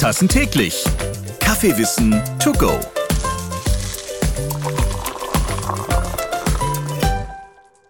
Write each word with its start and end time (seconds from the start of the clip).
Tassen 0.00 0.28
täglich. 0.28 0.82
Kaffeewissen 1.40 2.22
to 2.42 2.52
go. 2.52 2.80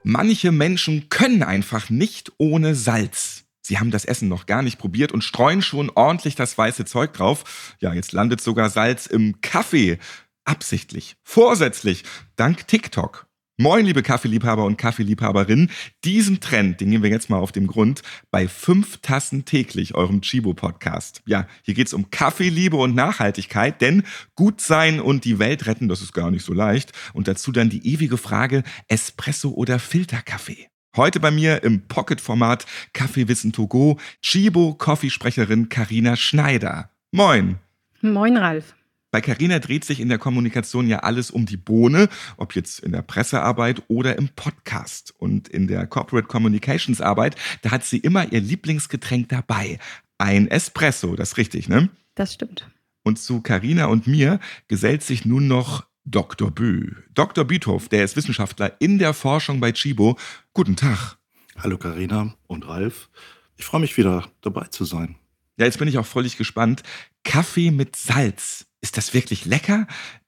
Manche 0.03 0.51
Menschen 0.51 1.09
können 1.09 1.45
einfach 1.45 1.89
nicht 1.89 2.33
ohne 2.37 2.75
Salz. 2.75 3.45
Sie 3.63 3.79
haben 3.79 3.93
das 3.93 4.05
Essen 4.05 4.29
noch 4.29 4.47
gar 4.47 4.63
nicht 4.63 4.77
probiert 4.77 5.13
und 5.13 5.23
streuen 5.23 5.63
schon 5.63 5.89
ordentlich 5.89 6.35
das 6.35 6.59
weiße 6.59 6.85
Zeug 6.85 7.13
drauf. 7.13 7.77
Ja, 7.79 7.95
jetzt 7.95 8.11
landet 8.11 8.41
sogar 8.41 8.71
Salz 8.71 9.07
im 9.07 9.41
Kaffee. 9.41 10.01
Absichtlich, 10.45 11.15
vorsätzlich, 11.23 12.03
dank 12.35 12.67
TikTok. 12.67 13.30
Moin, 13.61 13.85
liebe 13.85 14.03
Kaffeeliebhaber 14.03 14.65
und 14.65 14.79
Kaffeeliebhaberinnen. 14.79 15.71
Diesen 16.03 16.41
Trend, 16.41 16.81
den 16.81 16.93
gehen 16.93 17.03
wir 17.03 17.11
jetzt 17.11 17.29
mal 17.29 17.37
auf 17.37 17.53
den 17.53 17.67
Grund 17.67 18.01
bei 18.31 18.49
fünf 18.49 19.03
Tassen 19.03 19.45
täglich, 19.45 19.95
eurem 19.95 20.23
Chibo-Podcast. 20.23 21.21
Ja, 21.27 21.47
hier 21.61 21.75
geht's 21.75 21.93
um 21.93 22.11
Kaffeeliebe 22.11 22.79
und 22.79 22.95
Nachhaltigkeit, 22.95 23.83
denn 23.83 24.05
gut 24.35 24.63
sein 24.63 24.99
und 24.99 25.27
die 25.27 25.39
Welt 25.39 25.67
retten, 25.67 25.91
das 25.91 26.01
ist 26.01 26.15
gar 26.15 26.31
nicht 26.31 26.43
so 26.43 26.55
leicht. 26.55 26.93
Und 27.13 27.29
dazu 27.29 27.53
dann 27.53 27.69
die 27.69 27.87
ewige 27.87 28.17
Frage, 28.17 28.63
Espresso 28.89 29.51
oder 29.51 29.79
Filterkaffee? 29.79 30.69
Heute 30.97 31.21
bei 31.21 31.31
mir 31.31 31.63
im 31.63 31.87
Pocket-Format 31.87 32.65
Kaffeewissen 32.95 33.53
to 33.53 33.67
go, 33.67 33.99
Chibo-Coffeesprecherin 34.23 35.69
Karina 35.69 36.17
Schneider. 36.17 36.89
Moin. 37.13 37.59
Moin, 38.01 38.39
Ralf. 38.39 38.73
Bei 39.13 39.21
Carina 39.21 39.59
dreht 39.59 39.85
sich 39.85 39.99
in 39.99 40.09
der 40.09 40.19
Kommunikation 40.19 40.87
ja 40.87 41.01
alles 41.01 41.33
um 41.33 41.45
die 41.45 41.57
Bohne, 41.57 42.09
ob 42.37 42.55
jetzt 42.55 42.79
in 42.79 42.93
der 42.93 43.03
Pressearbeit 43.03 43.83
oder 43.89 44.17
im 44.17 44.29
Podcast. 44.29 45.13
Und 45.19 45.49
in 45.49 45.67
der 45.67 45.87
Corporate 45.89 46.29
Communications 46.29 47.01
Arbeit, 47.01 47.35
da 47.63 47.73
hat 47.73 47.85
sie 47.85 47.99
immer 47.99 48.33
ihr 48.33 48.41
Lieblingsgetränk 48.41 49.29
dabei. 49.29 49.81
Ein 50.19 50.47
Espresso, 50.47 51.17
das 51.17 51.31
ist 51.31 51.37
richtig, 51.39 51.69
ne? 51.69 51.89
Das 52.15 52.35
stimmt. 52.35 52.69
Und 53.03 53.19
zu 53.19 53.41
Carina 53.41 53.87
und 53.87 54.07
mir 54.07 54.39
gesellt 54.69 55.03
sich 55.03 55.25
nun 55.25 55.49
noch 55.49 55.87
Dr. 56.05 56.53
Bö. 56.53 56.93
Dr. 57.13 57.45
Büthoff, 57.45 57.89
der 57.89 58.05
ist 58.05 58.15
Wissenschaftler 58.15 58.77
in 58.81 58.99
der 58.99 59.13
Forschung 59.13 59.59
bei 59.59 59.73
Chibo. 59.73 60.19
Guten 60.53 60.77
Tag. 60.77 61.17
Hallo 61.59 61.79
Carina 61.79 62.35
und 62.47 62.69
Ralf. 62.69 63.11
Ich 63.57 63.65
freue 63.65 63.81
mich 63.81 63.97
wieder 63.97 64.29
dabei 64.41 64.67
zu 64.67 64.85
sein. 64.85 65.17
Ja, 65.57 65.67
jetzt 65.67 65.79
bin 65.79 65.89
ich 65.89 65.99
auch 65.99 66.07
völlig 66.07 66.37
gespannt. 66.37 66.83
Kaffee 67.25 67.71
mit 67.71 67.97
Salz. 67.97 68.70
Ist 68.81 68.97
das 68.97 69.15
wirklich 69.15 69.45
lecker? 69.45 69.87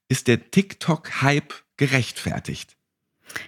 Ist 0.08 0.28
der 0.28 0.50
TikTok-Hype 0.50 1.54
gerechtfertigt? 1.76 2.76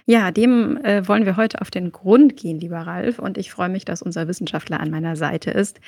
Ja, 0.05 0.31
dem 0.31 0.77
äh, 0.83 1.07
wollen 1.07 1.25
wir 1.25 1.37
heute 1.37 1.61
auf 1.61 1.69
den 1.69 1.91
Grund 1.91 2.37
gehen, 2.37 2.59
lieber 2.59 2.79
Ralf. 2.79 3.19
Und 3.19 3.37
ich 3.37 3.51
freue 3.51 3.69
mich, 3.69 3.85
dass 3.85 4.01
unser 4.01 4.27
Wissenschaftler 4.27 4.79
an 4.79 4.89
meiner 4.89 5.15
Seite 5.15 5.51
ist. 5.51 5.79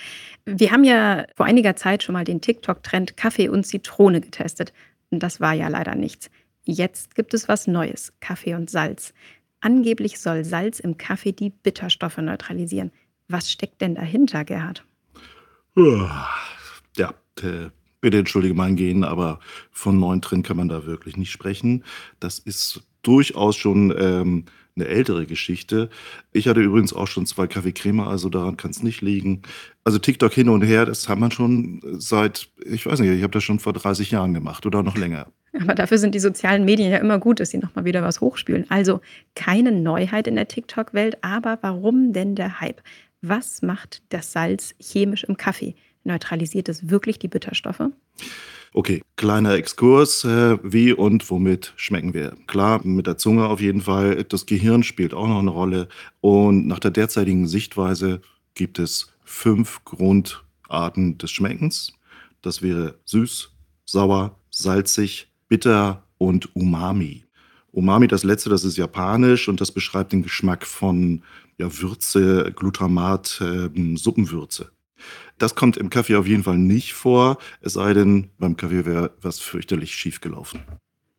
Wir 0.45 0.71
haben 0.71 0.83
ja 0.83 1.25
vor 1.35 1.45
einiger 1.45 1.75
Zeit 1.75 2.03
schon 2.03 2.13
mal 2.13 2.23
den 2.23 2.41
TikTok-Trend 2.41 3.17
Kaffee 3.17 3.49
und 3.49 3.65
Zitrone 3.65 4.21
getestet. 4.21 4.73
Und 5.09 5.23
das 5.23 5.39
war 5.39 5.53
ja 5.53 5.67
leider 5.67 5.95
nichts. 5.95 6.29
Jetzt 6.63 7.15
gibt 7.15 7.33
es 7.33 7.47
was 7.47 7.67
Neues: 7.67 8.13
Kaffee 8.19 8.55
und 8.55 8.69
Salz. 8.69 9.13
Angeblich 9.61 10.19
soll 10.19 10.43
Salz 10.43 10.79
im 10.79 10.97
Kaffee 10.97 11.31
die 11.31 11.49
Bitterstoffe 11.49 12.17
neutralisieren. 12.17 12.91
Was 13.27 13.51
steckt 13.51 13.81
denn 13.81 13.95
dahinter, 13.95 14.45
Gerhard? 14.45 14.85
Ja, 16.95 17.13
äh, 17.41 17.69
bitte 18.07 18.19
entschuldige 18.19 18.53
mein 18.53 18.77
Gehen, 18.77 19.03
aber 19.03 19.41
von 19.69 19.99
neuen 19.99 20.21
Trend 20.21 20.47
kann 20.47 20.55
man 20.55 20.69
da 20.69 20.85
wirklich 20.85 21.17
nicht 21.17 21.29
sprechen. 21.29 21.83
Das 22.21 22.39
ist 22.39 22.83
durchaus 23.01 23.57
schon 23.57 23.93
ähm, 23.99 24.45
eine 24.77 24.87
ältere 24.87 25.25
Geschichte. 25.25 25.89
Ich 26.31 26.47
hatte 26.47 26.61
übrigens 26.61 26.93
auch 26.93 27.07
schon 27.07 27.25
zwei 27.25 27.47
Kaffeecreme, 27.47 27.99
also 27.99 28.29
daran 28.29 28.55
kann 28.55 28.71
es 28.71 28.81
nicht 28.81 29.01
liegen. 29.01 29.41
Also 29.83 29.99
TikTok 29.99 30.31
hin 30.31 30.47
und 30.47 30.61
her, 30.61 30.85
das 30.85 31.09
hat 31.09 31.19
man 31.19 31.31
schon 31.31 31.81
seit, 31.97 32.47
ich 32.65 32.85
weiß 32.85 33.01
nicht, 33.01 33.09
ich 33.09 33.23
habe 33.23 33.33
das 33.33 33.43
schon 33.43 33.59
vor 33.59 33.73
30 33.73 34.09
Jahren 34.11 34.33
gemacht 34.33 34.65
oder 34.65 34.83
noch 34.83 34.95
länger. 34.95 35.27
Aber 35.59 35.75
dafür 35.75 35.97
sind 35.97 36.15
die 36.15 36.19
sozialen 36.19 36.63
Medien 36.63 36.89
ja 36.89 36.99
immer 36.99 37.19
gut, 37.19 37.41
dass 37.41 37.49
sie 37.49 37.57
nochmal 37.57 37.83
wieder 37.83 38.03
was 38.03 38.21
hochspülen. 38.21 38.67
Also 38.69 39.01
keine 39.35 39.73
Neuheit 39.73 40.27
in 40.27 40.35
der 40.35 40.47
TikTok-Welt, 40.47 41.17
aber 41.25 41.57
warum 41.61 42.13
denn 42.13 42.35
der 42.35 42.61
Hype? 42.61 42.81
Was 43.21 43.61
macht 43.61 44.01
das 44.09 44.31
Salz 44.31 44.75
chemisch 44.79 45.25
im 45.25 45.35
Kaffee? 45.35 45.75
Neutralisiert 46.07 46.69
es 46.69 46.89
wirklich 46.89 47.19
die 47.19 47.27
Bitterstoffe? 47.27 47.83
Okay, 48.73 49.01
kleiner 49.15 49.53
Exkurs. 49.53 50.23
Äh, 50.23 50.57
wie 50.63 50.93
und 50.93 51.29
womit 51.29 51.73
schmecken 51.75 52.13
wir? 52.13 52.35
Klar, 52.47 52.85
mit 52.85 53.07
der 53.07 53.17
Zunge 53.17 53.47
auf 53.47 53.59
jeden 53.59 53.81
Fall. 53.81 54.23
Das 54.23 54.45
Gehirn 54.45 54.83
spielt 54.83 55.13
auch 55.13 55.27
noch 55.27 55.39
eine 55.39 55.51
Rolle. 55.51 55.87
Und 56.21 56.67
nach 56.67 56.79
der 56.79 56.91
derzeitigen 56.91 57.47
Sichtweise 57.47 58.21
gibt 58.55 58.79
es 58.79 59.13
fünf 59.23 59.83
Grundarten 59.83 61.17
des 61.17 61.31
Schmeckens. 61.31 61.93
Das 62.41 62.61
wäre 62.61 62.95
süß, 63.05 63.51
sauer, 63.85 64.39
salzig, 64.49 65.27
bitter 65.47 66.03
und 66.17 66.55
umami. 66.55 67.25
Umami, 67.71 68.07
das 68.07 68.23
letzte, 68.23 68.49
das 68.49 68.63
ist 68.63 68.77
japanisch 68.77 69.49
und 69.49 69.59
das 69.59 69.71
beschreibt 69.71 70.13
den 70.13 70.23
Geschmack 70.23 70.65
von 70.65 71.21
ja, 71.57 71.67
Würze, 71.81 72.53
Glutamat, 72.55 73.41
äh, 73.41 73.97
Suppenwürze. 73.97 74.71
Das 75.37 75.55
kommt 75.55 75.77
im 75.77 75.89
Kaffee 75.89 76.15
auf 76.15 76.27
jeden 76.27 76.43
Fall 76.43 76.57
nicht 76.57 76.93
vor, 76.93 77.37
es 77.61 77.73
sei 77.73 77.93
denn, 77.93 78.29
beim 78.39 78.57
Kaffee 78.57 78.85
wäre 78.85 79.11
was 79.21 79.39
fürchterlich 79.39 79.93
schief 79.93 80.19
gelaufen. 80.19 80.63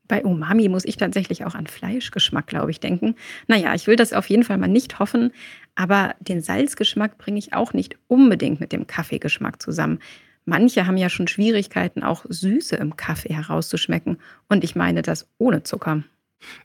Bei 0.08 0.24
Umami 0.24 0.68
muss 0.68 0.86
ich 0.86 0.96
tatsächlich 0.96 1.44
auch 1.44 1.54
an 1.54 1.66
Fleischgeschmack, 1.66 2.46
glaube 2.46 2.70
ich, 2.70 2.80
denken. 2.80 3.14
Naja, 3.46 3.74
ich 3.74 3.86
will 3.86 3.96
das 3.96 4.14
auf 4.14 4.28
jeden 4.30 4.42
Fall 4.42 4.56
mal 4.56 4.66
nicht 4.66 4.98
hoffen, 4.98 5.32
aber 5.74 6.14
den 6.20 6.40
Salzgeschmack 6.40 7.18
bringe 7.18 7.38
ich 7.38 7.52
auch 7.52 7.74
nicht 7.74 7.96
unbedingt 8.08 8.58
mit 8.58 8.72
dem 8.72 8.86
Kaffeegeschmack 8.86 9.60
zusammen. 9.62 9.98
Manche 10.46 10.86
haben 10.86 10.96
ja 10.96 11.10
schon 11.10 11.28
Schwierigkeiten, 11.28 12.02
auch 12.02 12.24
Süße 12.26 12.74
im 12.76 12.96
Kaffee 12.96 13.34
herauszuschmecken. 13.34 14.16
Und 14.48 14.64
ich 14.64 14.74
meine 14.74 15.02
das 15.02 15.28
ohne 15.36 15.62
Zucker. 15.62 16.04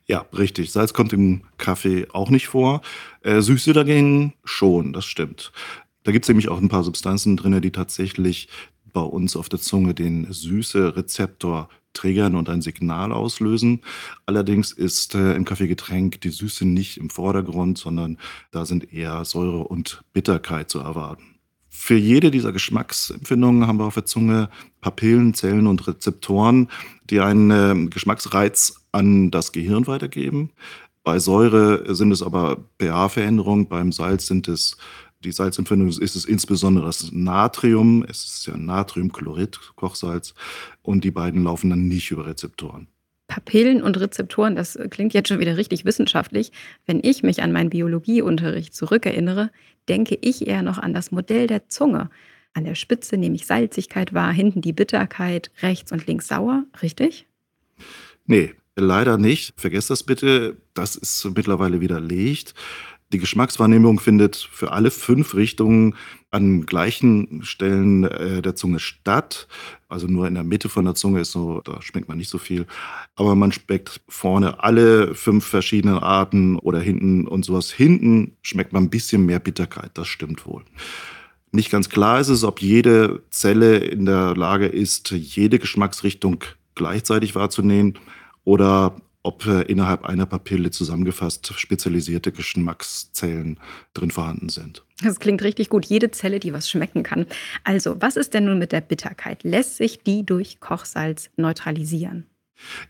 Ja, 0.05 0.25
richtig. 0.31 0.71
Salz 0.71 0.93
kommt 0.93 1.11
im 1.11 1.43
Kaffee 1.57 2.07
auch 2.13 2.29
nicht 2.29 2.47
vor. 2.47 2.81
Äh, 3.23 3.41
Süße 3.41 3.73
dagegen 3.73 4.35
schon, 4.45 4.93
das 4.93 5.03
stimmt. 5.05 5.51
Da 6.03 6.11
gibt 6.11 6.25
es 6.25 6.29
nämlich 6.29 6.49
auch 6.49 6.61
ein 6.61 6.69
paar 6.69 6.83
Substanzen 6.83 7.37
drin, 7.37 7.61
die 7.61 7.71
tatsächlich 7.71 8.49
bei 8.91 9.01
uns 9.01 9.35
auf 9.35 9.49
der 9.49 9.59
Zunge 9.59 9.93
den 9.93 10.31
Süße-Rezeptor 10.31 11.69
triggern 11.93 12.35
und 12.35 12.49
ein 12.49 12.61
Signal 12.61 13.11
auslösen. 13.11 13.81
Allerdings 14.25 14.71
ist 14.71 15.15
äh, 15.15 15.33
im 15.33 15.45
Kaffeegetränk 15.45 16.21
die 16.21 16.29
Süße 16.29 16.65
nicht 16.65 16.97
im 16.97 17.09
Vordergrund, 17.09 17.77
sondern 17.77 18.17
da 18.51 18.65
sind 18.65 18.93
eher 18.93 19.25
Säure 19.25 19.65
und 19.65 20.03
Bitterkeit 20.13 20.69
zu 20.69 20.79
erwarten. 20.79 21.23
Für 21.69 21.95
jede 21.95 22.29
dieser 22.29 22.51
Geschmacksempfindungen 22.51 23.67
haben 23.67 23.79
wir 23.79 23.85
auf 23.85 23.95
der 23.95 24.05
Zunge 24.05 24.49
Papillen, 24.81 25.33
Zellen 25.33 25.67
und 25.67 25.87
Rezeptoren, 25.87 26.69
die 27.09 27.19
einen 27.19 27.51
äh, 27.51 27.89
Geschmacksreiz 27.89 28.85
an 28.91 29.31
das 29.31 29.51
Gehirn 29.51 29.87
weitergeben. 29.87 30.51
Bei 31.03 31.19
Säure 31.19 31.93
sind 31.95 32.11
es 32.11 32.23
aber 32.23 32.63
pH-Veränderungen, 32.79 33.67
beim 33.67 33.91
Salz 33.91 34.27
sind 34.27 34.47
es 34.47 34.77
die 35.23 35.31
Salzempfindung 35.31 35.89
ist 35.89 36.15
es 36.15 36.25
insbesondere 36.25 36.85
das 36.85 37.11
Natrium, 37.11 38.05
es 38.07 38.25
ist 38.25 38.47
ja 38.47 38.57
Natriumchlorid, 38.57 39.59
Kochsalz, 39.75 40.33
und 40.81 41.03
die 41.03 41.11
beiden 41.11 41.43
laufen 41.43 41.69
dann 41.69 41.87
nicht 41.87 42.11
über 42.11 42.25
Rezeptoren. 42.25 42.87
Papillen 43.27 43.81
und 43.81 43.99
Rezeptoren, 43.99 44.55
das 44.55 44.77
klingt 44.89 45.13
jetzt 45.13 45.29
schon 45.29 45.39
wieder 45.39 45.57
richtig 45.57 45.85
wissenschaftlich. 45.85 46.51
Wenn 46.85 46.99
ich 47.01 47.23
mich 47.23 47.41
an 47.41 47.51
meinen 47.51 47.69
Biologieunterricht 47.69 48.75
zurückerinnere, 48.75 49.49
denke 49.89 50.17
ich 50.21 50.45
eher 50.45 50.61
noch 50.61 50.77
an 50.77 50.93
das 50.93 51.11
Modell 51.11 51.47
der 51.47 51.67
Zunge. 51.69 52.09
An 52.53 52.65
der 52.65 52.75
Spitze 52.75 53.17
nehme 53.17 53.35
ich 53.35 53.47
Salzigkeit 53.47 54.13
wahr, 54.13 54.31
hinten 54.31 54.61
die 54.61 54.73
Bitterkeit, 54.73 55.51
rechts 55.61 55.91
und 55.91 56.05
links 56.05 56.27
sauer, 56.27 56.65
richtig? 56.81 57.25
Nee, 58.25 58.53
leider 58.75 59.17
nicht. 59.17 59.53
Vergesst 59.57 59.89
das 59.89 60.03
bitte. 60.03 60.57
Das 60.73 60.95
ist 60.95 61.25
mittlerweile 61.35 61.81
widerlegt. 61.81 62.53
Die 63.13 63.19
Geschmackswahrnehmung 63.19 63.99
findet 63.99 64.35
für 64.35 64.71
alle 64.71 64.89
fünf 64.89 65.35
Richtungen 65.35 65.95
an 66.31 66.65
gleichen 66.65 67.43
Stellen 67.43 68.05
äh, 68.05 68.41
der 68.41 68.55
Zunge 68.55 68.79
statt. 68.79 69.47
Also 69.87 70.07
nur 70.07 70.27
in 70.27 70.33
der 70.33 70.43
Mitte 70.43 70.67
von 70.67 70.85
der 70.85 70.95
Zunge 70.95 71.21
ist 71.21 71.31
so, 71.31 71.61
da 71.61 71.79
schmeckt 71.83 72.09
man 72.09 72.17
nicht 72.17 72.31
so 72.31 72.39
viel. 72.39 72.65
Aber 73.15 73.35
man 73.35 73.51
schmeckt 73.51 74.01
vorne 74.09 74.63
alle 74.63 75.13
fünf 75.13 75.45
verschiedenen 75.45 75.99
Arten 75.99 76.57
oder 76.57 76.79
hinten 76.79 77.27
und 77.27 77.45
sowas. 77.45 77.71
Hinten 77.71 78.35
schmeckt 78.41 78.73
man 78.73 78.85
ein 78.85 78.89
bisschen 78.89 79.27
mehr 79.27 79.39
Bitterkeit, 79.39 79.91
das 79.93 80.07
stimmt 80.07 80.47
wohl. 80.47 80.63
Nicht 81.51 81.69
ganz 81.69 81.89
klar 81.89 82.19
ist 82.19 82.29
es, 82.29 82.43
ob 82.43 82.63
jede 82.63 83.21
Zelle 83.29 83.77
in 83.77 84.07
der 84.07 84.35
Lage 84.35 84.65
ist, 84.65 85.11
jede 85.11 85.59
Geschmacksrichtung 85.59 86.43
gleichzeitig 86.73 87.35
wahrzunehmen 87.35 87.93
oder 88.43 88.95
ob 89.23 89.45
äh, 89.45 89.61
innerhalb 89.63 90.05
einer 90.05 90.25
Papille 90.25 90.69
zusammengefasst 90.71 91.53
spezialisierte 91.57 92.31
Geschmackszellen 92.31 93.59
drin 93.93 94.11
vorhanden 94.11 94.49
sind. 94.49 94.83
Das 95.01 95.19
klingt 95.19 95.41
richtig 95.43 95.69
gut. 95.69 95.85
Jede 95.85 96.11
Zelle, 96.11 96.39
die 96.39 96.53
was 96.53 96.69
schmecken 96.69 97.03
kann. 97.03 97.25
Also, 97.63 97.95
was 97.99 98.17
ist 98.17 98.33
denn 98.33 98.45
nun 98.45 98.59
mit 98.59 98.71
der 98.71 98.81
Bitterkeit? 98.81 99.43
Lässt 99.43 99.77
sich 99.77 100.03
die 100.03 100.25
durch 100.25 100.59
Kochsalz 100.59 101.29
neutralisieren? 101.37 102.27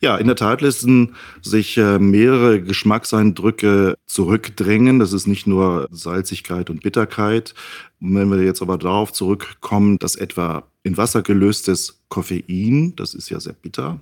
Ja, 0.01 0.17
in 0.17 0.27
der 0.27 0.35
Tat 0.35 0.61
lassen 0.61 1.15
sich 1.41 1.77
äh, 1.77 1.99
mehrere 1.99 2.61
Geschmackseindrücke 2.61 3.95
zurückdrängen. 4.05 4.99
Das 4.99 5.13
ist 5.13 5.27
nicht 5.27 5.47
nur 5.47 5.87
Salzigkeit 5.91 6.69
und 6.69 6.83
Bitterkeit. 6.83 7.53
wenn 7.99 8.29
wir 8.29 8.43
jetzt 8.43 8.61
aber 8.61 8.77
darauf 8.77 9.13
zurückkommen, 9.13 9.97
dass 9.99 10.15
etwa 10.15 10.67
in 10.83 10.97
Wasser 10.97 11.21
gelöstes 11.21 12.03
Koffein, 12.09 12.95
das 12.95 13.13
ist 13.13 13.29
ja 13.29 13.39
sehr 13.39 13.53
bitter, 13.53 14.01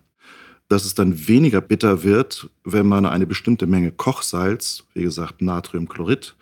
dass 0.71 0.85
es 0.85 0.93
dann 0.93 1.27
weniger 1.27 1.59
bitter 1.59 2.03
wird, 2.03 2.49
wenn 2.63 2.87
man 2.87 3.05
eine 3.05 3.27
bestimmte 3.27 3.67
Menge 3.67 3.91
Kochsalz, 3.91 4.85
wie 4.93 5.03
gesagt 5.03 5.41
Natriumchlorid, 5.41 6.33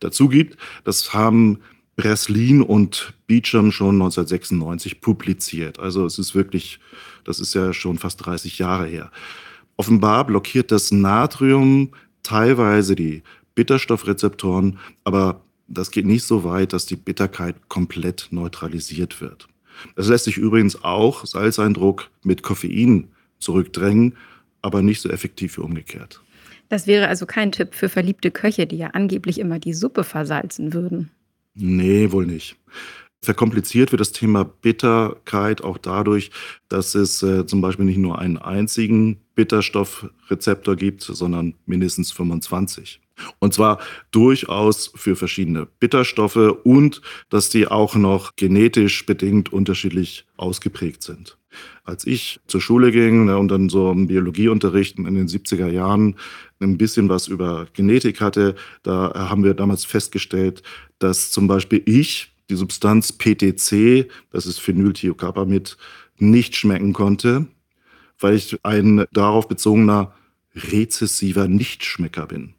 dazu 0.00 0.28
gibt. 0.28 0.58
Das 0.84 1.14
haben 1.14 1.60
Breslin 1.96 2.60
und 2.60 3.14
Beecham 3.26 3.72
schon 3.72 3.94
1996 3.94 5.00
publiziert. 5.00 5.78
Also 5.78 6.04
es 6.04 6.18
ist 6.18 6.34
wirklich, 6.34 6.80
das 7.24 7.40
ist 7.40 7.54
ja 7.54 7.72
schon 7.72 7.96
fast 7.96 8.26
30 8.26 8.58
Jahre 8.58 8.86
her. 8.86 9.10
Offenbar 9.78 10.26
blockiert 10.26 10.70
das 10.70 10.92
Natrium 10.92 11.92
teilweise 12.22 12.94
die 12.94 13.22
Bitterstoffrezeptoren, 13.54 14.78
aber 15.04 15.40
das 15.66 15.90
geht 15.90 16.04
nicht 16.04 16.24
so 16.24 16.44
weit, 16.44 16.74
dass 16.74 16.84
die 16.84 16.96
Bitterkeit 16.96 17.56
komplett 17.68 18.28
neutralisiert 18.32 19.22
wird. 19.22 19.48
Es 19.96 20.08
lässt 20.08 20.26
sich 20.26 20.36
übrigens 20.36 20.84
auch 20.84 21.24
Salzeindruck 21.24 22.10
mit 22.22 22.42
Koffein 22.42 23.08
zurückdrängen, 23.38 24.16
aber 24.62 24.82
nicht 24.82 25.00
so 25.00 25.08
effektiv 25.08 25.58
wie 25.58 25.62
umgekehrt. 25.62 26.22
Das 26.68 26.86
wäre 26.86 27.08
also 27.08 27.26
kein 27.26 27.52
Tipp 27.52 27.74
für 27.74 27.88
verliebte 27.88 28.30
Köche, 28.30 28.66
die 28.66 28.76
ja 28.76 28.88
angeblich 28.88 29.38
immer 29.38 29.58
die 29.58 29.72
Suppe 29.72 30.04
versalzen 30.04 30.74
würden. 30.74 31.10
Nee, 31.54 32.12
wohl 32.12 32.26
nicht. 32.26 32.56
Verkompliziert 33.20 33.90
wird 33.90 34.00
das 34.00 34.12
Thema 34.12 34.44
Bitterkeit 34.44 35.62
auch 35.62 35.78
dadurch, 35.78 36.30
dass 36.68 36.94
es 36.94 37.22
äh, 37.22 37.46
zum 37.46 37.60
Beispiel 37.60 37.84
nicht 37.84 37.98
nur 37.98 38.18
einen 38.18 38.36
einzigen 38.36 39.18
Bitterstoffrezeptor 39.34 40.76
gibt, 40.76 41.02
sondern 41.02 41.54
mindestens 41.66 42.12
25. 42.12 43.00
Und 43.38 43.54
zwar 43.54 43.78
durchaus 44.10 44.92
für 44.94 45.16
verschiedene 45.16 45.66
Bitterstoffe 45.66 46.56
und 46.64 47.02
dass 47.30 47.50
die 47.50 47.66
auch 47.66 47.94
noch 47.94 48.36
genetisch 48.36 49.06
bedingt 49.06 49.52
unterschiedlich 49.52 50.26
ausgeprägt 50.36 51.02
sind. 51.02 51.36
Als 51.84 52.06
ich 52.06 52.40
zur 52.46 52.60
Schule 52.60 52.92
ging 52.92 53.24
ne, 53.24 53.38
und 53.38 53.48
dann 53.48 53.68
so 53.68 53.90
im 53.90 54.06
Biologieunterricht 54.06 54.98
in 54.98 55.14
den 55.14 55.28
70er 55.28 55.68
Jahren 55.68 56.16
ein 56.60 56.76
bisschen 56.76 57.08
was 57.08 57.28
über 57.28 57.66
Genetik 57.72 58.20
hatte, 58.20 58.54
da 58.82 59.12
haben 59.14 59.44
wir 59.44 59.54
damals 59.54 59.84
festgestellt, 59.84 60.62
dass 60.98 61.30
zum 61.30 61.48
Beispiel 61.48 61.82
ich 61.86 62.32
die 62.50 62.56
Substanz 62.56 63.12
PTC, 63.12 64.08
das 64.30 64.46
ist 64.46 64.60
Phenylthiocarbamid, 64.60 65.76
nicht 66.18 66.56
schmecken 66.56 66.92
konnte, 66.92 67.46
weil 68.18 68.34
ich 68.34 68.58
ein 68.64 69.04
darauf 69.12 69.48
bezogener 69.48 70.14
rezessiver 70.54 71.48
Nichtschmecker 71.48 72.26
bin. 72.26 72.54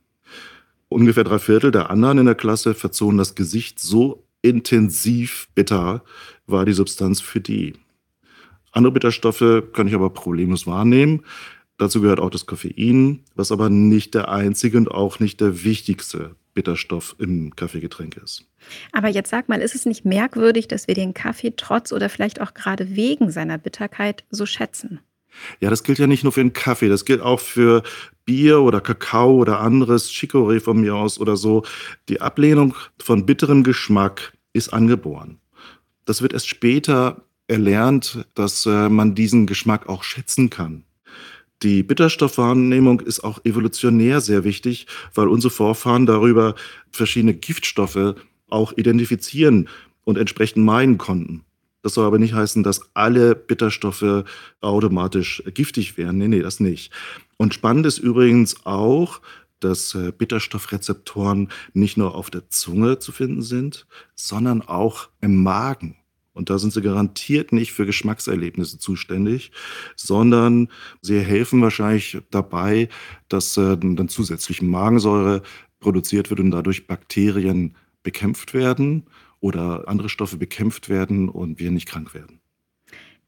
Ungefähr 0.90 1.24
drei 1.24 1.40
Viertel 1.40 1.72
der 1.72 1.90
anderen 1.92 2.18
in 2.18 2.26
der 2.26 2.36
Klasse 2.36 2.74
verzogen 2.74 3.18
das 3.18 3.36
Gesicht 3.36 3.80
so 3.80 4.26
intensiv 4.42 5.48
bitter 5.54 6.04
war 6.48 6.66
die 6.66 6.74
Substanz 6.74 7.22
für 7.22 7.42
die. 7.42 7.74
Andere 8.72 8.94
Bitterstoffe 8.94 9.64
kann 9.74 9.88
ich 9.88 9.94
aber 9.94 10.10
problemlos 10.10 10.68
wahrnehmen. 10.68 11.24
Dazu 11.78 12.02
gehört 12.02 12.20
auch 12.20 12.30
das 12.30 12.46
Koffein, 12.46 13.24
was 13.36 13.52
aber 13.52 13.70
nicht 13.70 14.14
der 14.14 14.30
einzige 14.30 14.78
und 14.78 14.90
auch 14.90 15.20
nicht 15.20 15.40
der 15.42 15.64
wichtigste 15.64 16.36
Bitterstoff 16.54 17.16
im 17.20 17.56
Kaffeegetränk 17.56 18.18
ist. 18.18 18.46
Aber 18.92 19.08
jetzt 19.08 19.30
sag 19.30 19.48
mal, 19.48 19.62
ist 19.62 19.76
es 19.76 19.86
nicht 19.86 20.04
merkwürdig, 20.04 20.68
dass 20.68 20.88
wir 20.88 20.96
den 20.96 21.14
Kaffee 21.14 21.54
trotz 21.56 21.94
oder 21.94 22.10
vielleicht 22.10 22.42
auch 22.42 22.54
gerade 22.54 22.96
wegen 22.96 23.32
seiner 23.32 23.58
Bitterkeit 23.58 24.24
so 24.30 24.46
schätzen? 24.46 25.00
Ja, 25.62 25.70
das 25.70 25.84
gilt 25.84 26.00
ja 26.00 26.08
nicht 26.08 26.24
nur 26.24 26.34
für 26.34 26.42
den 26.42 26.54
Kaffee, 26.54 26.90
das 26.90 27.06
gilt 27.06 27.22
auch 27.22 27.40
für 27.40 27.84
Bier 28.30 28.62
oder 28.62 28.80
Kakao 28.80 29.38
oder 29.38 29.60
anderes, 29.60 30.12
Chicorée 30.12 30.60
von 30.60 30.80
mir 30.80 30.96
aus 30.96 31.20
oder 31.20 31.36
so. 31.36 31.64
Die 32.10 32.22
Ablehnung 32.22 32.76
von 33.02 33.26
bitterem 33.26 33.64
Geschmack 33.64 34.34
ist 34.54 34.72
angeboren. 34.72 35.40
Das 36.06 36.22
wird 36.22 36.34
erst 36.34 36.48
später 36.48 37.24
erlernt, 37.48 38.24
dass 38.36 38.68
äh, 38.68 38.88
man 38.88 39.16
diesen 39.16 39.48
Geschmack 39.48 39.90
auch 39.90 40.04
schätzen 40.04 40.52
kann. 40.52 40.84
Die 41.64 41.82
Bitterstoffwahrnehmung 41.82 43.00
ist 43.00 43.22
auch 43.22 43.44
evolutionär 43.46 44.22
sehr 44.22 44.44
wichtig, 44.44 44.86
weil 45.16 45.28
unsere 45.28 45.52
Vorfahren 45.52 46.06
darüber 46.06 46.54
verschiedene 46.92 47.34
Giftstoffe 47.34 48.14
auch 48.48 48.74
identifizieren 48.78 49.70
und 50.04 50.20
entsprechend 50.20 50.64
meinen 50.64 51.00
konnten. 51.00 51.46
Das 51.82 51.96
soll 51.96 52.06
aber 52.06 52.20
nicht 52.20 52.36
heißen, 52.36 52.62
dass 52.62 52.92
alle 52.94 53.34
Bitterstoffe 53.34 54.24
automatisch 54.62 55.42
giftig 55.52 55.98
wären. 55.98 56.20
Nee, 56.20 56.28
nee, 56.28 56.42
das 56.42 56.60
nicht. 56.60 56.92
Und 57.40 57.54
spannend 57.54 57.86
ist 57.86 58.00
übrigens 58.00 58.66
auch, 58.66 59.22
dass 59.62 59.96
äh, 59.96 60.12
Bitterstoffrezeptoren 60.12 61.50
nicht 61.74 61.96
nur 61.96 62.16
auf 62.16 62.30
der 62.30 62.50
Zunge 62.50 63.00
zu 63.00 63.14
finden 63.14 63.42
sind, 63.42 63.88
sondern 64.14 64.62
auch 64.62 65.10
im 65.22 65.42
Magen. 65.42 65.96
Und 66.34 66.50
da 66.50 66.60
sind 66.60 66.74
sie 66.74 66.82
garantiert 66.82 67.54
nicht 67.54 67.72
für 67.72 67.86
Geschmackserlebnisse 67.86 68.78
zuständig, 68.78 69.52
sondern 69.96 70.68
sie 71.02 71.20
helfen 71.22 71.62
wahrscheinlich 71.62 72.18
dabei, 72.30 72.90
dass 73.30 73.56
äh, 73.56 73.78
dann 73.78 74.10
zusätzlich 74.10 74.62
Magensäure 74.62 75.42
produziert 75.80 76.30
wird 76.30 76.42
und 76.42 76.52
dadurch 76.52 76.88
Bakterien 76.88 77.76
bekämpft 78.04 78.54
werden 78.54 79.06
oder 79.40 79.88
andere 79.88 80.10
Stoffe 80.10 80.36
bekämpft 80.36 80.90
werden 80.90 81.30
und 81.30 81.60
wir 81.60 81.72
nicht 81.72 81.88
krank 81.88 82.14
werden. 82.14 82.42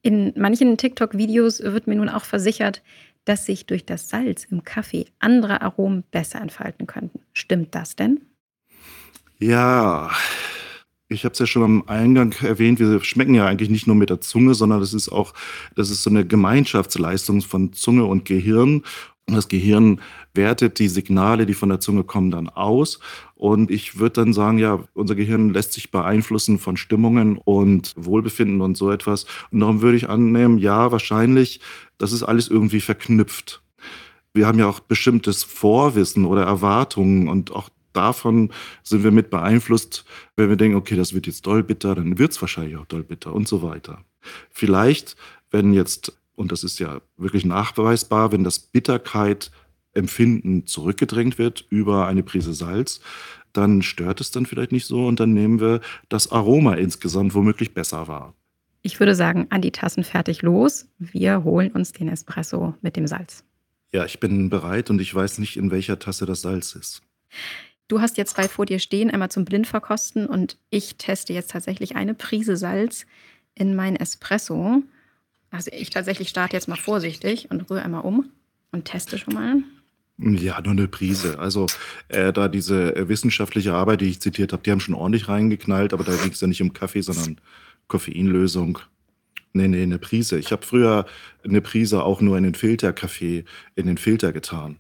In 0.04 0.34
manchen 0.36 0.78
TikTok-Videos 0.78 1.62
wird 1.62 1.88
mir 1.88 1.96
nun 1.96 2.10
auch 2.10 2.26
versichert, 2.26 2.82
dass 3.26 3.46
sich 3.46 3.66
durch 3.66 3.86
das 3.86 4.10
Salz 4.10 4.46
im 4.46 4.64
Kaffee 4.64 5.06
andere 5.20 5.62
Aromen 5.62 6.04
besser 6.12 6.42
entfalten 6.42 6.88
könnten. 6.88 7.20
Stimmt 7.34 7.76
das 7.76 7.96
denn? 7.96 8.22
Ja, 9.40 10.12
ich 11.12 11.26
habe 11.26 11.34
es 11.34 11.40
ja 11.40 11.46
schon 11.46 11.64
am 11.64 11.84
Eingang 11.88 12.34
erwähnt, 12.42 12.80
wir 12.80 13.04
schmecken 13.04 13.34
ja 13.34 13.46
eigentlich 13.46 13.70
nicht 13.70 13.86
nur 13.86 13.96
mit 13.96 14.10
der 14.10 14.22
Zunge, 14.22 14.54
sondern 14.54 14.80
das 14.80 14.94
ist 14.94 15.10
auch, 15.10 15.34
das 15.76 15.90
ist 15.90 16.04
so 16.04 16.10
eine 16.10 16.26
Gemeinschaftsleistung 16.26 17.42
von 17.42 17.74
Zunge 17.74 18.06
und 18.06 18.24
Gehirn. 18.26 18.84
Das 19.28 19.48
Gehirn 19.48 20.02
wertet 20.34 20.80
die 20.80 20.88
Signale, 20.88 21.46
die 21.46 21.54
von 21.54 21.70
der 21.70 21.80
Zunge 21.80 22.04
kommen, 22.04 22.32
dann 22.32 22.50
aus. 22.50 23.00
Und 23.36 23.72
ich 23.72 23.98
würde 23.98 24.22
dann 24.22 24.34
sagen, 24.34 24.58
ja, 24.58 24.84
unser 24.94 25.16
Gehirn 25.16 25.54
lässt 25.54 25.74
sich 25.74 25.92
beeinflussen 25.92 26.60
von 26.60 26.76
Stimmungen 26.76 27.38
und 27.38 27.94
Wohlbefinden 27.96 28.62
und 28.62 28.78
so 28.78 28.92
etwas. 28.92 29.26
Und 29.52 29.62
darum 29.62 29.82
würde 29.82 29.98
ich 29.98 30.10
annehmen, 30.10 30.58
ja, 30.58 30.92
wahrscheinlich, 30.92 31.62
das 31.98 32.12
ist 32.12 32.24
alles 32.24 32.50
irgendwie 32.50 32.82
verknüpft. 32.82 33.62
Wir 34.34 34.48
haben 34.48 34.60
ja 34.60 34.68
auch 34.68 34.80
bestimmtes 34.80 35.44
Vorwissen 35.44 36.26
oder 36.26 36.44
Erwartungen 36.44 37.28
und 37.28 37.52
auch 37.52 37.70
davon 37.94 38.52
sind 38.84 39.04
wir 39.04 39.12
mit 39.12 39.30
beeinflusst, 39.30 40.06
wenn 40.36 40.50
wir 40.50 40.56
denken, 40.56 40.78
okay, 40.78 40.96
das 40.96 41.14
wird 41.14 41.28
jetzt 41.28 41.46
doll 41.46 41.64
bitter, 41.64 41.96
dann 41.96 42.18
wird 42.18 42.32
es 42.32 42.42
wahrscheinlich 42.42 42.78
auch 42.78 42.86
doll 42.86 43.04
bitter 43.04 43.34
und 43.34 43.48
so 43.48 43.62
weiter. 43.62 44.04
Vielleicht, 44.50 45.16
wenn 45.50 45.74
jetzt, 45.74 46.18
und 46.36 46.52
das 46.52 46.64
ist 46.64 46.80
ja 46.80 47.02
wirklich 47.18 47.46
nachweisbar, 47.46 48.32
wenn 48.32 48.44
das 48.44 48.60
Bitterkeit 48.60 49.52
Empfinden 49.94 50.66
zurückgedrängt 50.66 51.38
wird 51.38 51.66
über 51.70 52.08
eine 52.08 52.24
Prise 52.24 52.54
Salz, 52.54 53.02
dann 53.54 53.82
stört 53.82 54.22
es 54.22 54.32
dann 54.32 54.46
vielleicht 54.46 54.72
nicht 54.72 54.86
so 54.86 55.06
und 55.06 55.20
dann 55.20 55.34
nehmen 55.34 55.60
wir 55.60 55.82
das 56.10 56.32
Aroma 56.32 56.76
insgesamt 56.76 57.36
womöglich 57.36 57.74
besser 57.74 58.08
wahr. 58.08 58.34
Ich 58.82 59.00
würde 59.00 59.14
sagen, 59.14 59.48
an 59.50 59.62
die 59.62 59.72
Tassen 59.72 60.04
fertig 60.04 60.42
los. 60.42 60.88
Wir 60.98 61.44
holen 61.44 61.72
uns 61.72 61.92
den 61.92 62.08
Espresso 62.08 62.74
mit 62.82 62.96
dem 62.96 63.06
Salz. 63.06 63.44
Ja, 63.94 64.06
ich 64.06 64.20
bin 64.20 64.50
bereit 64.50 64.90
und 64.90 65.02
ich 65.02 65.14
weiß 65.14 65.38
nicht, 65.40 65.58
in 65.58 65.70
welcher 65.70 66.00
Tasse 66.00 66.26
das 66.26 66.42
Salz 66.42 66.74
ist. 66.74 67.02
Du 67.88 68.00
hast 68.00 68.18
jetzt 68.18 68.36
zwei 68.36 68.48
vor 68.48 68.66
dir 68.66 68.80
stehen, 68.80 69.12
einmal 69.12 69.30
zum 69.30 69.44
Blindverkosten 69.44 70.26
und 70.26 70.58
ich 70.70 70.96
teste 70.96 71.34
jetzt 71.34 71.52
tatsächlich 71.52 71.96
eine 71.98 72.14
Prise 72.14 72.56
Salz 72.56 73.06
in 73.54 73.76
mein 73.76 73.98
Espresso. 73.98 74.82
Also 75.52 75.70
ich 75.74 75.90
tatsächlich 75.90 76.30
starte 76.30 76.56
jetzt 76.56 76.68
mal 76.68 76.78
vorsichtig 76.78 77.52
und 77.52 77.70
rühre 77.70 77.84
einmal 77.84 78.02
um 78.02 78.30
und 78.72 78.86
teste 78.86 79.18
schon 79.18 79.34
mal. 79.34 79.58
Ja, 80.18 80.62
nur 80.62 80.72
eine 80.72 80.88
Prise. 80.88 81.40
Also 81.40 81.68
äh, 82.08 82.32
da 82.32 82.48
diese 82.48 82.96
äh, 82.96 83.10
wissenschaftliche 83.10 83.74
Arbeit, 83.74 84.02
die 84.02 84.10
ich 84.10 84.22
zitiert 84.22 84.54
habe, 84.54 84.64
die 84.64 84.72
haben 84.72 84.80
schon 84.80 84.96
ordentlich 84.96 85.28
reingeknallt, 85.28 85.94
aber 85.94 86.04
da 86.04 86.16
ging 86.16 86.32
es 86.32 86.42
ja 86.42 86.48
nicht 86.48 86.62
um 86.62 86.74
Kaffee, 86.74 87.02
sondern 87.02 87.42
Koffeinlösung. 87.88 88.80
Nee, 89.54 89.68
nee, 89.68 89.84
eine 89.84 90.00
Prise. 90.00 90.40
Ich 90.40 90.52
habe 90.52 90.66
früher 90.66 91.06
eine 91.44 91.62
Prise 91.62 92.04
auch 92.04 92.22
nur 92.22 92.38
in 92.38 92.44
den 92.44 92.56
Filterkaffee, 92.56 93.44
in 93.76 93.88
den 93.88 93.98
Filter 93.98 94.32
getan. 94.32 94.78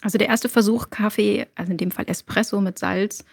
Also 0.00 0.16
der 0.16 0.28
erste 0.28 0.48
Versuch 0.48 0.90
Kaffee, 0.90 1.46
also 1.54 1.72
in 1.72 1.76
dem 1.76 1.90
Fall 1.90 2.08
Espresso 2.08 2.60
mit 2.60 2.78
Salz, 2.78 3.24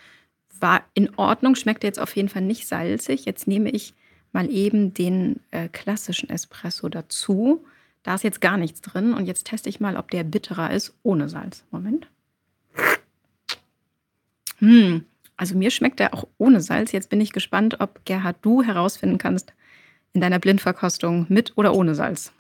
war 0.60 0.84
in 0.94 1.14
Ordnung, 1.16 1.56
schmeckte 1.56 1.88
jetzt 1.88 2.00
auf 2.00 2.16
jeden 2.16 2.30
Fall 2.30 2.42
nicht 2.42 2.68
salzig. 2.68 3.26
Jetzt 3.26 3.48
nehme 3.48 3.70
ich 3.70 3.94
mal 4.36 4.52
eben 4.52 4.94
den 4.94 5.40
äh, 5.50 5.70
klassischen 5.70 6.30
Espresso 6.30 6.90
dazu. 6.90 7.66
Da 8.04 8.14
ist 8.16 8.24
jetzt 8.24 8.42
gar 8.42 8.58
nichts 8.58 8.82
drin 8.82 9.14
und 9.14 9.26
jetzt 9.26 9.48
teste 9.48 9.70
ich 9.70 9.80
mal, 9.80 9.98
ob 9.98 10.12
der 10.12 10.24
bitterer 10.24 10.72
ist 10.72 10.94
ohne 11.02 11.28
Salz. 11.30 11.64
Moment. 11.72 12.08
Hm, 14.60 15.06
also 15.38 15.58
mir 15.58 15.72
schmeckt 15.72 16.00
der 16.00 16.14
auch 16.14 16.28
ohne 16.38 16.62
Salz. 16.62 16.92
Jetzt 16.92 17.10
bin 17.10 17.22
ich 17.22 17.32
gespannt, 17.32 17.80
ob 17.80 18.06
Gerhard 18.06 18.38
du 18.42 18.62
herausfinden 18.62 19.18
kannst 19.18 19.54
in 20.14 20.22
deiner 20.22 20.40
Blindverkostung 20.40 21.26
mit 21.30 21.54
oder 21.56 21.74
ohne 21.74 21.96
Salz. 21.96 22.32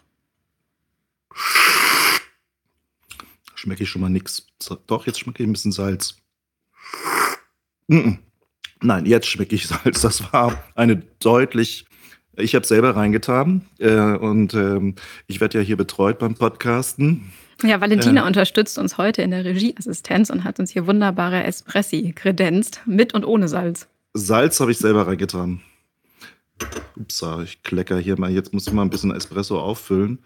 Schmecke 3.55 3.83
ich 3.83 3.89
schon 3.89 4.01
mal 4.01 4.09
nichts. 4.09 4.47
Doch, 4.85 5.07
jetzt 5.07 5.19
schmecke 5.19 5.41
ich 5.41 5.49
ein 5.49 5.53
bisschen 5.53 5.71
Salz. 5.71 6.17
Nein, 8.82 9.05
jetzt 9.05 9.27
schmecke 9.27 9.55
ich 9.55 9.67
Salz. 9.67 10.01
Das 10.01 10.32
war 10.34 10.63
eine 10.75 10.98
deutlich. 11.20 11.86
Ich 12.38 12.53
habe 12.55 12.65
selber 12.65 12.96
reingetan 12.96 13.65
äh, 13.79 13.96
und 13.96 14.53
ähm, 14.53 14.96
ich 15.27 15.39
werde 15.39 15.60
ja 15.60 15.63
hier 15.63 15.77
betreut 15.77 16.20
beim 16.20 16.36
Podcasten. 16.36 17.32
Ja, 17.63 17.79
Valentina 17.79 18.24
äh, 18.24 18.27
unterstützt 18.27 18.77
uns 18.77 18.98
heute 18.98 19.22
in 19.22 19.32
der 19.32 19.46
Regieassistenz 19.46 20.29
und 20.29 20.44
hat 20.44 20.60
uns 20.60 20.72
hier 20.72 20.88
wunderbare 20.88 21.44
Espressi 21.46 22.12
kredenzt, 22.13 22.82
mit 22.86 23.13
und 23.13 23.24
ohne 23.24 23.48
Salz. 23.48 23.88
Salz 24.13 24.60
habe 24.60 24.72
ich 24.72 24.77
selber 24.77 25.08
reingetan. 25.08 25.62
Ups, 26.98 27.24
ich 27.44 27.63
klecker 27.63 27.98
hier 27.98 28.20
mal. 28.20 28.32
Jetzt 28.32 28.53
muss 28.53 28.67
ich 28.67 28.74
mal 28.74 28.82
ein 28.82 28.89
bisschen 28.89 29.12
Espresso 29.12 29.60
auffüllen. 29.60 30.20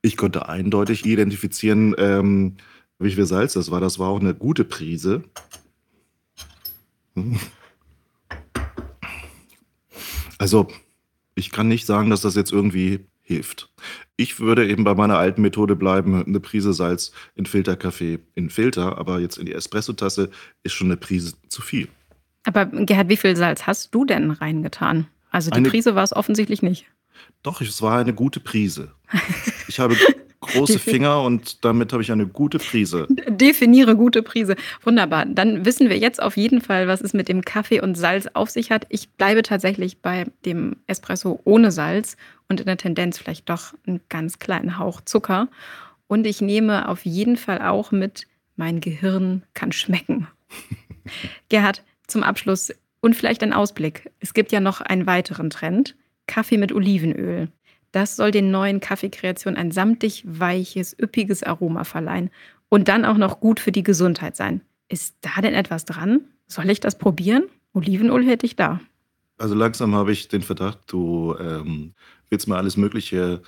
Ich 0.00 0.16
konnte 0.16 0.48
eindeutig 0.48 1.04
identifizieren, 1.04 1.94
ähm, 1.98 2.56
wie 2.98 3.12
viel 3.12 3.26
Salz 3.26 3.54
das 3.54 3.70
war. 3.70 3.80
Das 3.80 3.98
war 3.98 4.08
auch 4.08 4.20
eine 4.20 4.34
gute 4.34 4.64
Prise. 4.64 5.24
Also, 10.42 10.66
ich 11.36 11.52
kann 11.52 11.68
nicht 11.68 11.86
sagen, 11.86 12.10
dass 12.10 12.22
das 12.22 12.34
jetzt 12.34 12.50
irgendwie 12.50 13.06
hilft. 13.20 13.70
Ich 14.16 14.40
würde 14.40 14.68
eben 14.68 14.82
bei 14.82 14.92
meiner 14.92 15.16
alten 15.16 15.40
Methode 15.40 15.76
bleiben, 15.76 16.20
eine 16.20 16.40
Prise 16.40 16.72
Salz 16.72 17.12
in 17.36 17.46
Filterkaffee 17.46 18.18
in 18.34 18.50
Filter, 18.50 18.98
aber 18.98 19.20
jetzt 19.20 19.38
in 19.38 19.46
die 19.46 19.52
Espressotasse 19.52 20.32
ist 20.64 20.72
schon 20.72 20.88
eine 20.88 20.96
Prise 20.96 21.34
zu 21.46 21.62
viel. 21.62 21.86
Aber 22.42 22.66
Gerhard, 22.66 23.08
wie 23.08 23.16
viel 23.16 23.36
Salz 23.36 23.68
hast 23.68 23.94
du 23.94 24.04
denn 24.04 24.32
reingetan? 24.32 25.06
Also 25.30 25.52
die 25.52 25.58
eine, 25.58 25.70
Prise 25.70 25.94
war 25.94 26.02
es 26.02 26.12
offensichtlich 26.12 26.60
nicht. 26.60 26.86
Doch, 27.44 27.60
es 27.60 27.80
war 27.80 28.00
eine 28.00 28.12
gute 28.12 28.40
Prise. 28.40 28.90
Ich 29.68 29.78
habe 29.78 29.96
große 30.42 30.78
Finger 30.78 31.22
und 31.22 31.64
damit 31.64 31.92
habe 31.92 32.02
ich 32.02 32.12
eine 32.12 32.26
gute 32.26 32.58
Prise. 32.58 33.06
Definiere 33.28 33.96
gute 33.96 34.22
Prise. 34.22 34.56
Wunderbar. 34.84 35.24
Dann 35.26 35.64
wissen 35.64 35.88
wir 35.88 35.98
jetzt 35.98 36.22
auf 36.22 36.36
jeden 36.36 36.60
Fall, 36.60 36.88
was 36.88 37.00
es 37.00 37.14
mit 37.14 37.28
dem 37.28 37.42
Kaffee 37.42 37.80
und 37.80 37.94
Salz 37.94 38.28
auf 38.34 38.50
sich 38.50 38.70
hat. 38.70 38.86
Ich 38.90 39.10
bleibe 39.10 39.42
tatsächlich 39.42 40.02
bei 40.02 40.26
dem 40.44 40.76
Espresso 40.86 41.40
ohne 41.44 41.70
Salz 41.72 42.16
und 42.48 42.60
in 42.60 42.66
der 42.66 42.76
Tendenz 42.76 43.18
vielleicht 43.18 43.48
doch 43.48 43.74
einen 43.86 44.00
ganz 44.08 44.38
kleinen 44.38 44.78
Hauch 44.78 45.00
Zucker. 45.00 45.48
Und 46.06 46.26
ich 46.26 46.40
nehme 46.40 46.88
auf 46.88 47.06
jeden 47.06 47.36
Fall 47.36 47.62
auch 47.62 47.90
mit, 47.90 48.26
mein 48.56 48.80
Gehirn 48.80 49.44
kann 49.54 49.72
schmecken. 49.72 50.26
Gerhard, 51.48 51.82
zum 52.06 52.22
Abschluss 52.22 52.72
und 53.00 53.16
vielleicht 53.16 53.42
ein 53.42 53.52
Ausblick. 53.52 54.10
Es 54.20 54.34
gibt 54.34 54.52
ja 54.52 54.60
noch 54.60 54.80
einen 54.80 55.06
weiteren 55.06 55.50
Trend. 55.50 55.96
Kaffee 56.26 56.58
mit 56.58 56.72
Olivenöl. 56.72 57.48
Das 57.92 58.16
soll 58.16 58.30
den 58.30 58.50
neuen 58.50 58.80
Kaffeekreationen 58.80 59.58
ein 59.58 59.70
samtig 59.70 60.24
weiches, 60.26 60.96
üppiges 60.98 61.42
Aroma 61.42 61.84
verleihen 61.84 62.30
und 62.68 62.88
dann 62.88 63.04
auch 63.04 63.18
noch 63.18 63.38
gut 63.38 63.60
für 63.60 63.72
die 63.72 63.82
Gesundheit 63.82 64.34
sein. 64.34 64.62
Ist 64.88 65.16
da 65.20 65.40
denn 65.42 65.54
etwas 65.54 65.84
dran? 65.84 66.22
Soll 66.46 66.70
ich 66.70 66.80
das 66.80 66.98
probieren? 66.98 67.44
Olivenöl 67.74 68.26
hätte 68.26 68.46
ich 68.46 68.56
da. 68.56 68.80
Also 69.38 69.54
langsam 69.54 69.94
habe 69.94 70.12
ich 70.12 70.28
den 70.28 70.42
Verdacht, 70.42 70.80
du 70.86 71.34
ähm, 71.38 71.94
willst 72.30 72.48
mir 72.48 72.56
alles 72.56 72.76
Mögliche 72.76 73.42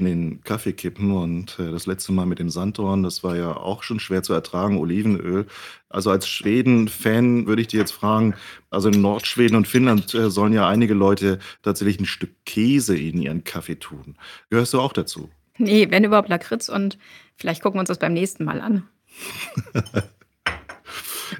in 0.00 0.06
den 0.06 0.40
Kaffee 0.42 0.72
kippen. 0.72 1.12
Und 1.12 1.58
äh, 1.58 1.70
das 1.70 1.86
letzte 1.86 2.12
Mal 2.12 2.26
mit 2.26 2.38
dem 2.38 2.50
Sanddorn, 2.50 3.02
das 3.02 3.22
war 3.22 3.36
ja 3.36 3.56
auch 3.56 3.82
schon 3.82 4.00
schwer 4.00 4.22
zu 4.22 4.32
ertragen, 4.32 4.78
Olivenöl. 4.78 5.46
Also 5.88 6.10
als 6.10 6.26
Schweden-Fan 6.28 7.46
würde 7.46 7.62
ich 7.62 7.68
dir 7.68 7.80
jetzt 7.80 7.92
fragen, 7.92 8.34
also 8.70 8.88
in 8.88 9.00
Nordschweden 9.00 9.56
und 9.56 9.68
Finnland 9.68 10.14
äh, 10.14 10.30
sollen 10.30 10.52
ja 10.52 10.68
einige 10.68 10.94
Leute 10.94 11.38
tatsächlich 11.62 12.00
ein 12.00 12.06
Stück 12.06 12.30
Käse 12.44 12.96
in 12.96 13.20
ihren 13.20 13.44
Kaffee 13.44 13.76
tun. 13.76 14.16
Gehörst 14.50 14.72
du 14.72 14.80
auch 14.80 14.92
dazu? 14.92 15.30
Nee, 15.58 15.90
wenn 15.90 16.04
überhaupt 16.04 16.28
Lakritz 16.28 16.68
und 16.68 16.98
vielleicht 17.36 17.62
gucken 17.62 17.76
wir 17.76 17.80
uns 17.80 17.88
das 17.88 17.98
beim 17.98 18.14
nächsten 18.14 18.44
Mal 18.44 18.60
an. 18.60 18.88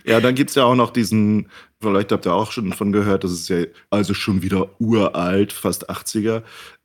ja, 0.05 0.21
dann 0.21 0.35
gibt 0.35 0.51
es 0.51 0.57
ja 0.57 0.65
auch 0.65 0.75
noch 0.75 0.91
diesen, 0.91 1.49
vielleicht 1.81 2.13
habt 2.13 2.27
ihr 2.27 2.35
auch 2.35 2.53
schon 2.53 2.73
von 2.73 2.93
gehört, 2.93 3.25
das 3.25 3.33
ist 3.33 3.49
ja 3.49 3.65
also 3.91 4.15
schon 4.15 4.43
wieder 4.43 4.69
uralt, 4.79 5.53
fast 5.53 5.91
80er, 5.91 6.43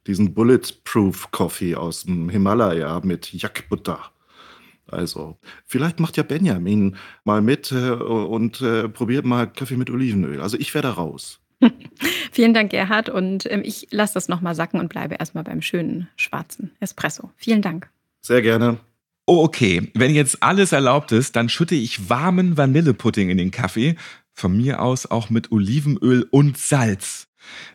diesen 0.07 0.33
Bulletproof 0.33 1.31
Coffee 1.31 1.75
aus 1.75 2.03
dem 2.03 2.29
Himalaya 2.29 3.01
mit 3.03 3.33
Yakbutter. 3.33 4.11
Also, 4.89 5.37
vielleicht 5.65 5.99
macht 5.99 6.17
ja 6.17 6.23
Benjamin 6.23 6.95
mal 7.25 7.41
mit 7.41 7.71
äh, 7.71 7.91
und 7.91 8.61
äh, 8.61 8.87
probiert 8.87 9.25
mal 9.25 9.47
Kaffee 9.47 9.75
mit 9.75 9.89
Olivenöl. 9.89 10.39
Also, 10.41 10.57
ich 10.57 10.73
werde 10.73 10.89
raus. 10.89 11.41
Vielen 12.31 12.53
Dank, 12.53 12.71
Gerhard. 12.71 13.09
Und 13.09 13.51
ähm, 13.51 13.61
ich 13.63 13.87
lasse 13.91 14.13
das 14.13 14.29
nochmal 14.29 14.55
sacken 14.55 14.79
und 14.79 14.89
bleibe 14.89 15.15
erstmal 15.15 15.43
beim 15.43 15.61
schönen 15.61 16.07
schwarzen 16.15 16.71
Espresso. 16.79 17.31
Vielen 17.35 17.61
Dank. 17.61 17.89
Sehr 18.21 18.41
gerne. 18.41 18.77
Oh, 19.25 19.43
okay. 19.43 19.91
Wenn 19.93 20.15
jetzt 20.15 20.41
alles 20.41 20.71
erlaubt 20.71 21.11
ist, 21.11 21.35
dann 21.35 21.49
schütte 21.49 21.75
ich 21.75 22.09
warmen 22.09 22.57
Vanillepudding 22.57 23.29
in 23.29 23.37
den 23.37 23.51
Kaffee. 23.51 23.95
Von 24.33 24.55
mir 24.55 24.81
aus 24.81 25.05
auch 25.05 25.29
mit 25.29 25.51
Olivenöl 25.51 26.27
und 26.31 26.57
Salz. 26.57 27.26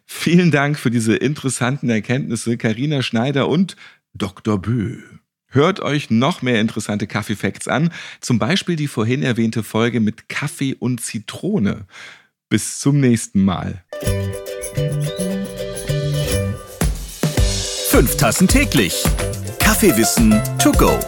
Vielen 0.06 0.50
Dank 0.50 0.78
für 0.78 0.90
diese 0.90 1.16
interessanten 1.16 1.88
Erkenntnisse, 1.90 2.56
Karina 2.56 3.02
Schneider 3.02 3.48
und 3.48 3.76
Dr. 4.14 4.60
Bö. 4.60 4.98
Hört 5.46 5.80
euch 5.80 6.10
noch 6.10 6.40
mehr 6.40 6.60
interessante 6.60 7.06
Kaffee-Facts 7.06 7.68
an, 7.68 7.92
zum 8.20 8.38
Beispiel 8.38 8.76
die 8.76 8.88
vorhin 8.88 9.22
erwähnte 9.22 9.62
Folge 9.62 10.00
mit 10.00 10.28
Kaffee 10.28 10.74
und 10.74 11.00
Zitrone. 11.02 11.86
Bis 12.48 12.80
zum 12.80 13.00
nächsten 13.00 13.44
Mal. 13.44 13.84
Fünf 17.88 18.16
Tassen 18.16 18.48
täglich. 18.48 19.04
Kaffeewissen 19.58 20.40
to 20.58 20.72
go. 20.72 20.98